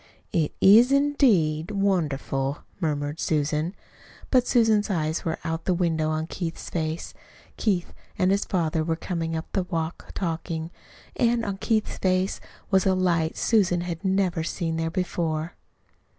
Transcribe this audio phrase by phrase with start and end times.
[0.33, 3.75] "It is, indeed wonderful," murmured Susan.
[4.31, 7.13] But Susan's eyes were out the window on Keith's face
[7.55, 10.71] Keith and his father were coming up the walk talking;
[11.15, 12.39] and on Keith's face
[12.71, 15.53] was a light Susan had never seen there before.